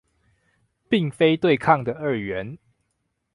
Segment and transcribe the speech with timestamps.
[0.89, 2.57] 並非對抗的二元